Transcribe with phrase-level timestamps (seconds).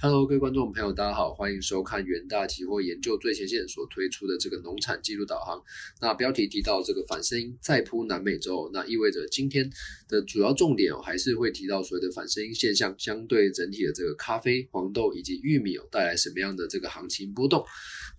[0.00, 5.60] Hello，各位观众朋友，大家好，欢迎收看元大期货研究最前线所推出的这个农产记录导航。
[6.00, 9.68] 那标题提到这个反声音再扑南美洲，那意味着今天
[10.08, 17.66] 的主要重点哦，还是会提到所谓的反声音现象，相对整体的这个咖啡、黄豆以及玉米哦，带来什么样的这个行情波动？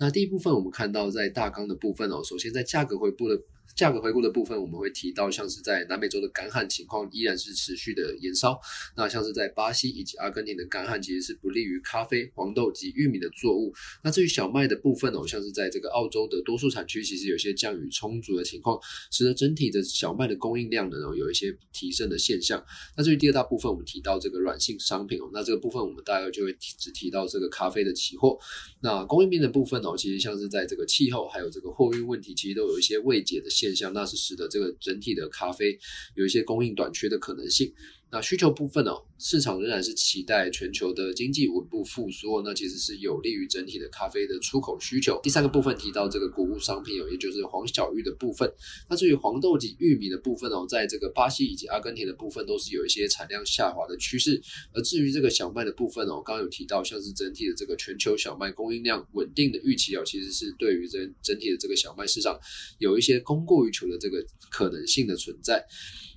[0.01, 3.41] 那第一部分我们看到在大纲的部分哦，首先在价格回顾的。
[3.75, 8.59] 价格回顾的部分，我们会提到，像是在南美洲的干旱情况依然是持续的延烧。
[8.97, 13.73] 那像是在巴西以及阿根廷的干旱，其实是不利于咖啡、黄豆及玉米的作物。
[14.03, 18.79] 那至于小麦的部分哦，像是在这个澳洲的多数产区，其实有些降雨充足的情况，
[19.11, 22.63] 使得整体的小麦的供应量呢有一些提升的现象。
[22.97, 28.37] 那至于第二大部分，我们提到这个软性商品哦，那这个部分我们大概就会提只提到这个咖啡的期货。
[28.81, 33.75] 那供应面的部分哦，其实像是在这个气候还有这个货运问题，其实都有一些未解的现。
[33.75, 35.79] 象，那是使得这个整体的咖啡
[36.15, 37.71] 有一些供应短缺的可能性。
[38.11, 45.19] 那需求部分呢，市场仍然是期待全球的经济稳步复苏，那其实是有利于整体的咖啡的出口需求。
[45.21, 48.51] 第三个部分提到这个谷物商品哦，也就是黄小玉的部分。
[48.89, 54.41] 那至于黄豆及玉米的部分哦，在这个巴西以及阿根廷的部分都是有一些产量下滑的趋势。
[54.73, 62.39] 而至于这个小麦的部分哦，刚刚有提到，像是整体的这个全球小麦供应量稳定的预期哦，其实是对于整整体的这个小麦市场
[62.79, 65.63] 有一些供过于求的这个可能性的存在。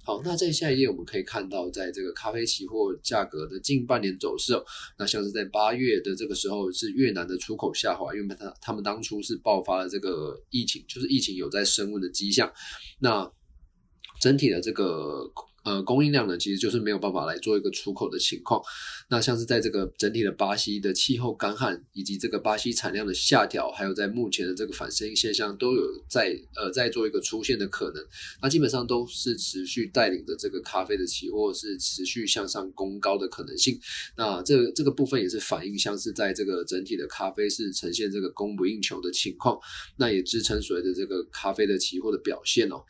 [0.05, 4.65] 好，那在下一页我们可以看到，在这个咖啡期货价格的近半年走势哦，
[4.99, 12.53] 那像是在八月的这个时候是越南的出口下滑，因为他他们当初是爆发了这个疫情，就是疫情有在升温的迹象，
[13.01, 13.31] 那
[14.21, 15.33] 整体的这个。
[15.65, 18.61] 呃，供应量呢，其实就是没有办法来做一个出口的情况。
[19.09, 28.05] 那像是在这个整体的巴西的气候干旱，以及这个巴西产量的下调，还有在目前的这个反声音现象，都有在呃在做一个出现的可能。
[28.41, 33.79] 那基本上都是持续带领着这个咖啡的期货是持续向上攻高的可能性。
[34.17, 39.59] 那这这个部分也是反映像是在这个整体的咖啡是呈现这个供不应求的情况，
[39.97, 42.83] 那也支撑所谓的这个咖啡的期货的表现哦。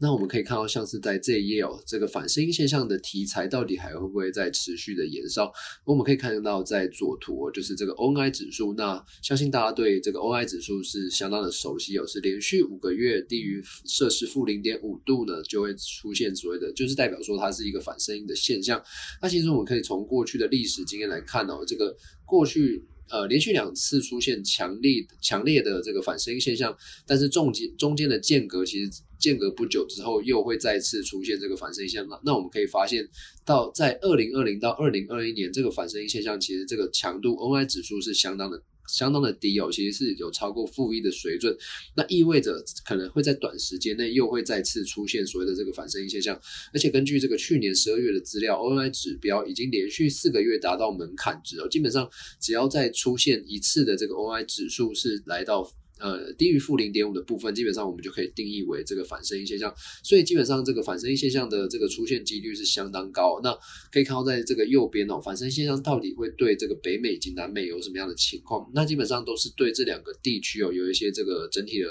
[0.00, 5.52] 那我们可以看到，像是在这一页哦，这个反声音现象的题材到底还会不会再持续的延烧？
[5.84, 18.82] 我们可以看到，在左图就是这个 ONI 指数，那相信大家对这个 ONI 指数是相当的熟悉哦，是连续五个月低于摄氏负零点五度呢，就会出现所谓的，就是代表说它是一个反声音的现象。
[19.20, 22.86] 那其实我们可以从过去的历史经验来看哦，这个过去。
[23.10, 26.76] 呃，连续两次出现强烈强烈的这个反声音现象，
[27.06, 32.20] 但是中间中间的间隔其实间隔不久之后又会再次出现这个反声音现象。
[32.24, 33.08] 那我们可以发现，
[33.44, 38.62] 到在二零二零到二零二一年这个反声音现象，其实这个强度 OI 指数是相当的。
[38.88, 41.56] 相当的低哦，其实是有超过负一的水准，
[41.94, 46.40] 那意味着可能会在短时间内又会再次出现所谓的这个反声音现象，
[46.72, 52.08] 而且根据这个去年十二月的资料，ONI 指标已经连续四个月达到门槛值哦，基本上
[52.40, 55.70] 只要再出现一次的这个 ONI 指数是来到。
[55.98, 59.74] 呃，低于负零点五的部分，基本上我们就可以定义为这个反声音现象。
[60.02, 63.40] 所以基本上这个反声音现象的这个出现几率是相当高。
[63.42, 63.52] 那
[63.90, 68.70] 可以看到在这个右边哦，反声现象到底会对这个北美及南美有什么样的情况？
[68.74, 71.88] 那基本上都是对这两个地区哦有一些这个整体的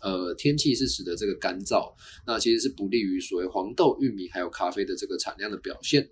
[0.00, 1.92] 呃天气是使得这个干燥，
[2.26, 6.08] 那其实是不利于所谓黄豆、玉米还有咖啡的这个产量的表现。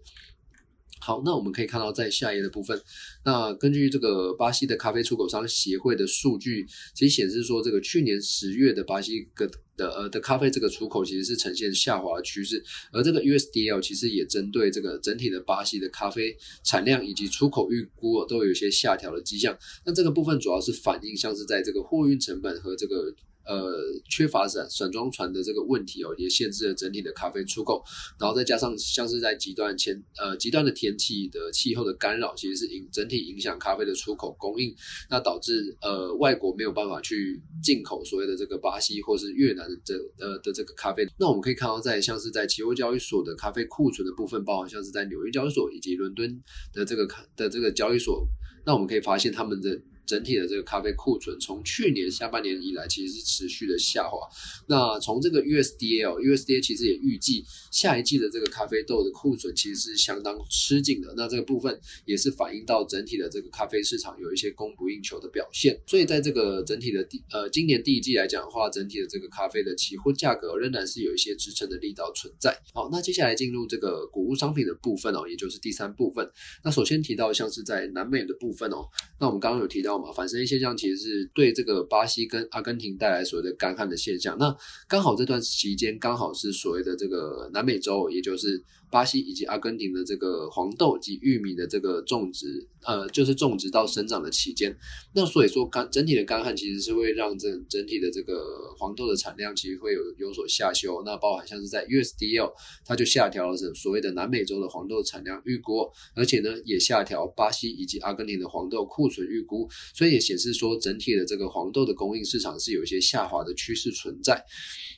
[1.00, 2.81] 好，那我们可以看到在下一页的部分，
[3.25, 19.56] 那根据这个巴西的咖啡出口商协会的数据，其实显示说，这个去年十月的巴西个的呃的咖啡这个出口其实是呈现下滑的趋势，而这个 USDL 其实也针对这个整体的巴西的咖啡产量以及出口预估都有一些下调的迹象。
[19.84, 23.14] 那这个部分主要是反映像是在这个货运成本和这个。
[23.48, 23.72] 呃，
[24.10, 27.82] 缺乏散散装船的这个问题哦，也限制了整体的咖啡出口。
[28.20, 34.75] 然后再加上像是在极端前呃极端的天气的气候的干扰，其实是影整体影响咖啡的出口供应，
[35.08, 41.06] 那导致呃外国没有办法去进口所谓的这个巴西或是越南的这呃的这个咖啡。
[41.19, 46.38] 那我们可以看到，在像是在期货交易所的咖啡库存的部分，包含像是在纽约交易所以及伦敦
[46.75, 48.28] 的这个卡的这个交易所，
[48.67, 49.81] 那我们可以发现他们的。
[50.08, 54.19] 整体的这个咖啡库存从去年下半年以来，其实是持续的下滑。
[54.66, 61.12] 那从这个 USDA，USDA 其实也预计下一季的这个咖啡豆的库存其实是相当吃紧的。
[61.14, 65.78] 那这个部分也是反映到整体的这个咖啡市场有一些供不应求的表现。
[65.87, 72.58] 所以在这个整体的第呃今年第一季来讲的话，整体的这个咖啡的期货价格仍然是有一些支撑的力道存在。
[72.72, 76.26] 好，那接下来进入这个谷物商品的部分哦，也就是第三部分。
[76.64, 78.88] 那首先提到像是在南美的部分哦，
[79.20, 79.97] 那我们刚刚有提到。
[80.14, 84.36] 反声音现象其实是对这个巴西跟阿根廷带来所谓的干旱的现象。
[84.38, 84.54] 那
[84.88, 94.75] 刚好这段期间刚好是所谓的这个南美洲，也就是巴西以及阿根廷的这个黄豆及玉米的这个种植，呃，就是种植到生长的期间。
[95.14, 98.43] 那所以说干整体的干旱其实是会让这整体的这个
[98.79, 101.02] 黄豆的产量其实会有有所下修。
[101.05, 102.52] 那包含像是在 USDL，
[102.85, 114.43] 它就下调了这所谓的南美洲的黄豆产量预估，而且呢也下调巴西以及阿根廷的黄豆库存预估，所以也显示说整体的这个黄豆的供应市场是有一些下滑的趋势存在。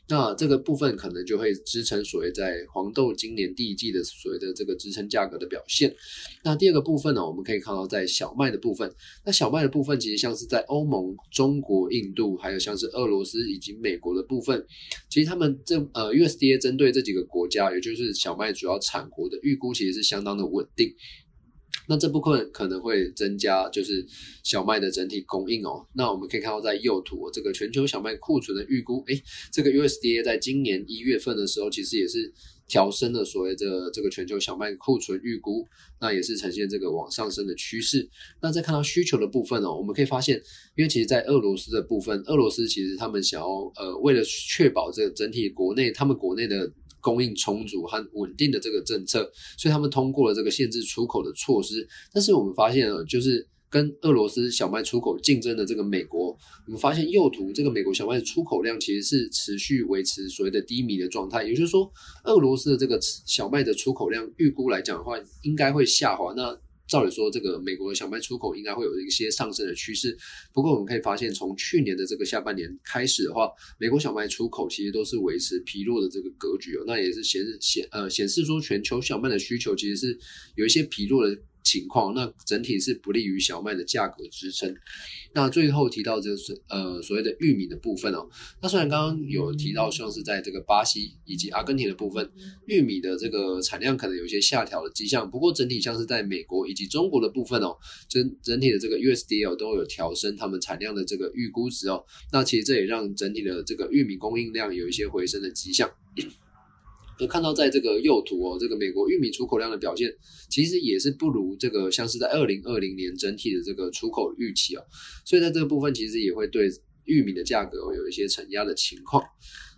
[0.09, 5.95] 那这个部分可能就会支撑所谓在黄豆今年第一季的所谓的这个支撑价格的表现。
[6.45, 8.93] 那第二个部分呢，我们可以看到在小麦的部分，
[9.25, 14.67] 那小麦的部分其实像是在欧盟、中国、印度，还有像是俄罗斯以及美国的部分，
[15.09, 20.95] 其实他们这呃 USDA 针对这几个国家，也就是小麦主要产国的预估，其实是相当的稳定。
[21.89, 24.07] 那这部分可能会增加，就是
[24.45, 25.85] 小麦的整体供应哦。
[25.95, 29.21] 那我们可以看到，在右图这个全球小麦库存的预估，诶，
[29.53, 32.33] 这个 USDA 在今年一月份的时候，其实也是
[32.71, 35.67] 调升了所谓的这个全球小麦库存预估，
[36.01, 38.09] 那也是呈现这个往上升的趋势。
[38.41, 40.41] 那再看到需求的部分哦，我们可以发现，
[40.77, 46.73] 因为其实，在俄罗斯的部分，俄罗斯其实他们想要呃，为了确保这个整体国内，他们国内的。
[47.03, 49.21] 供应充足和稳定的这个政策，
[49.57, 51.89] 所以他们通过了这个限制出口的措施。
[52.13, 56.37] 但是我们发现啊，就是跟俄罗斯小麦出口竞争的这个美国，
[56.67, 61.45] 我们发现右图这个美国小麦的出口量其实是持续维持所谓的低迷的状态。
[61.45, 61.91] 也就是说，
[62.25, 66.35] 俄罗斯的这个小麦的出口量预估来讲的话，应该会下滑。
[66.37, 70.19] 那照理说，这个美国的小麦出口应该会有一些上升的趋势。
[70.53, 76.83] 不过，我们可以发现，从去年的这个下半年开始的话，美国小麦出口其实都是维持疲弱的这个格局哦。
[76.89, 80.19] 那也是显显呃显示说，全球小麦的需求其实是
[80.57, 81.39] 有一些疲弱的。
[81.63, 84.75] 情况，那整体是不利于小麦的价格支撑。
[85.33, 86.37] 那最后提到这个
[86.69, 88.29] 呃所谓的玉米的部分哦，
[88.61, 92.29] 那虽然刚刚有提到像是在这个巴西以及阿根廷的部分，
[92.67, 97.77] 玉米的这个产量可能有一些下调的迹象，不过整体像是在美国以及中国的部分哦，
[98.09, 102.05] 整整体的这个 USDL 都有调升他们产量的这个预估值哦。
[102.33, 105.89] 那其实这也让整体的这个玉米供应量有一些回升的迹象。
[107.21, 110.11] 可看到在这个右图哦，这个美国玉米出口量的表现，
[110.49, 114.83] 其实也是不如这个像是在二零二零年整体的这个出口预期哦，
[115.27, 116.71] 所以在这个部分其实也会对
[117.05, 119.23] 玉米的价格有一些承压的情况。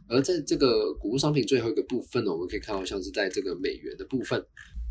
[0.09, 4.41] 而在这个谷物商品最后一个部分呢，我们可以看到像是在这个美元的部分。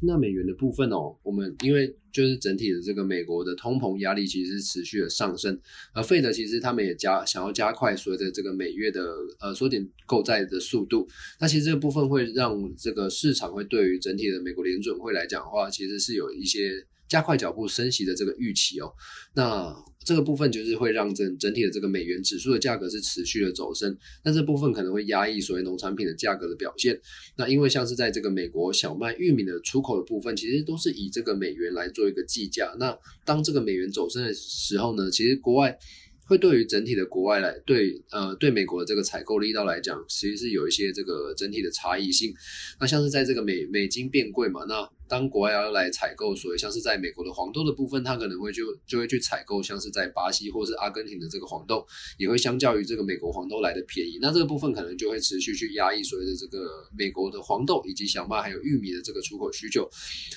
[0.02, 5.60] 那美元的部分哦，我们因为就是整体的这个美国的通膨压力其实持续的上升，
[5.94, 9.02] 而费德其实他们也加想要加快所谓的这个每月的
[9.40, 11.08] 呃缩减购债的速度，
[11.40, 16.86] 那其实这个部分会让这个市场会对于整体的美国联准会来讲的话，其实是有一些。
[17.12, 18.90] 加快脚步升息的这个预期哦，
[19.34, 19.76] 那
[20.06, 26.98] 这个部分就是会让整整体的这个美元指数的价格是持续的走升，那这部分可能会压抑所谓农产品的价格的表现。
[27.36, 32.74] 那因为像是在这个美国小麦、玉米的出口的部分，其实都是以这个美元来做一个计价。
[32.80, 35.78] 那当这个美元走升的时候呢，其实国外
[36.26, 42.34] 会对于整体的国外来对呃对美国的这个采购力道来讲，其实是有一些这个整体的差异性。
[42.80, 51.86] 那像是在这个美美金变贵嘛，那当国外要来采购，所以像是在美国的黄豆的部分，它可能会就就会去采购，像是在巴西或是阿根廷的这个黄豆，
[52.18, 54.20] 也会相较于这个美国黄豆来的便宜。
[54.22, 59.86] 那这个部分可能就会持续去压抑所谓的这个美国的黄豆以及小麦还有玉米的这个出口需求。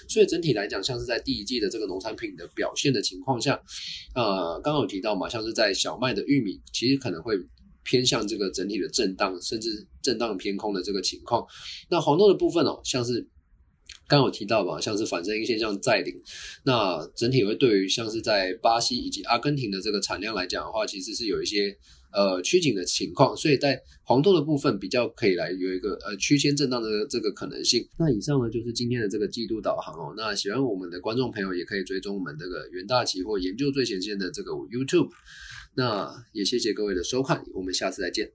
[0.08, 3.54] 所以整体来讲，像是在第一季的这个农产品的表现的情况下，
[4.16, 7.38] 呃，刚刚有提到嘛，像是在小麦的玉米，其实可能会
[7.84, 11.46] 偏向这个整体的震荡，甚至震荡偏空的这个情况。
[11.88, 13.28] 那黄豆的部分哦，像是。
[14.06, 16.14] 刚有提到吧，像是反声音现象在临，
[16.64, 21.74] 那整体会对于像是在巴西以及阿根廷的这个产量来讲的话，其实是有一些
[22.12, 27.88] 呃趋紧的情况，所以在黄豆的部分比较可以来有一个呃区间震荡的这个可能性。
[27.98, 30.14] 那以上呢就是今天的这个季度导航哦。
[30.16, 35.08] 那喜欢我们的观众朋友也可以追踪我们这个元大期货研究最前线的这个 YouTube。
[35.76, 38.30] 那也谢谢各位的收看，我们下次再见。